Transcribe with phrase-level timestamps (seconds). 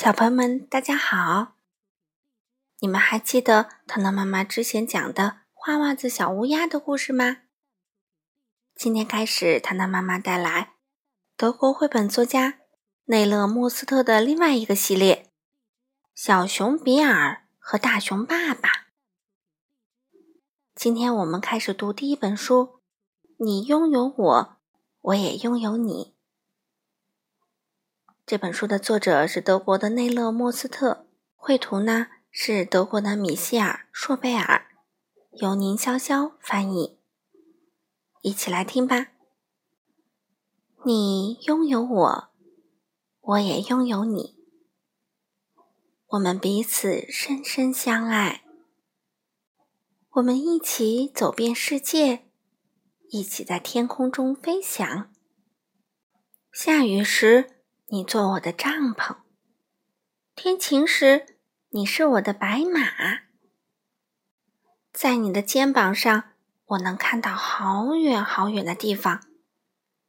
[0.00, 1.56] 小朋友们，大家好！
[2.78, 7.38] 你们还记得糖糖妈妈之前讲的花袜子小乌鸦的故事吗？
[8.76, 10.74] 今天开始，糖糖妈妈带来
[11.36, 12.60] 德国绘本作家
[13.06, 15.24] 内勒莫斯特的另外一个系列
[16.14, 18.68] 《小熊比尔和大熊爸爸》。
[20.76, 22.54] 今天我们开始读第一本书，
[23.38, 24.56] 《你拥有我，
[25.00, 26.14] 我也拥有你》。
[28.28, 34.66] 这本书的作者是德国的内勒·莫斯特，绘图呢是德国的米歇尔·硕贝尔，
[35.40, 36.98] 由宁潇潇翻译。
[38.20, 39.12] 一起来听吧。
[40.84, 42.28] 你拥有我，
[43.22, 44.36] 我也拥有你，
[46.08, 48.44] 我们彼此深深相爱。
[50.10, 52.26] 我们一起走遍世界，
[53.08, 55.10] 一起在天空中飞翔。
[56.52, 57.54] 下雨时。
[57.90, 59.16] 你做我的帐篷，
[60.34, 61.38] 天晴时
[61.70, 63.22] 你是我的白马，
[64.92, 66.32] 在你的肩膀上，
[66.66, 69.26] 我能看到好远好远的地方，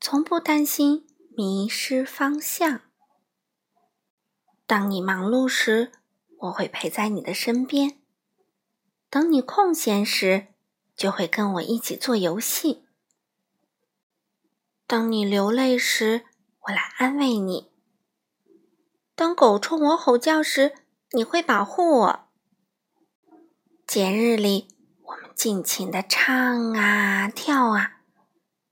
[0.00, 2.80] 从不担心迷失方向。
[4.66, 5.92] 当你忙碌时，
[6.38, 7.98] 我会陪在你的身边；
[9.10, 10.54] 等你空闲时，
[10.96, 12.86] 就会跟我一起做游戏。
[14.86, 16.24] 当你流泪时，
[16.66, 17.70] 我来安慰你。
[19.14, 20.74] 当狗冲我吼叫时，
[21.12, 22.28] 你会保护我。
[23.86, 24.68] 节日里，
[25.02, 28.00] 我们尽情的唱啊跳啊，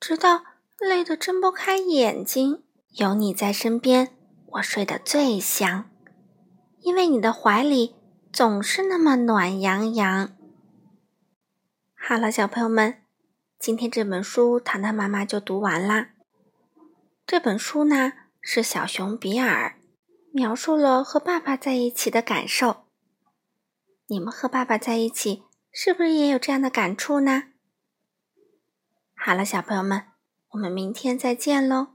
[0.00, 0.42] 直到
[0.78, 2.64] 累得睁不开眼睛。
[2.96, 5.90] 有你在身边，我睡得最香，
[6.80, 7.96] 因为你的怀里
[8.32, 10.36] 总是那么暖洋洋。
[11.94, 13.02] 好了，小朋友们，
[13.58, 16.13] 今天这本书糖糖妈妈就读完啦。
[17.26, 19.78] 这本书呢是小熊比尔
[20.30, 22.84] 描述了和爸爸在一起的感受。
[24.06, 27.44] 你们和爸爸在一起是不是也有这样的感触呢？
[29.14, 30.08] 好了，小朋友们，
[30.50, 31.93] 我们明天再见喽。